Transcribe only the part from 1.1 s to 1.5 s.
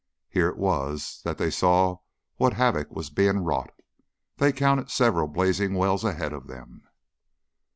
that